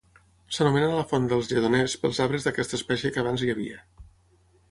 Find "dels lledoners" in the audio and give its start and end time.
1.33-1.97